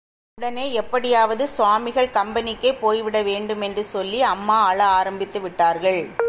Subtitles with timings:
[0.37, 6.11] உடனே எப்படியாவது சுவாமிகள் கம்பெனிக்கே போய்விட வேண்டும் என்று சொல்லி, அம்மா அழ ஆரம்பித்து விட்டார்கள்.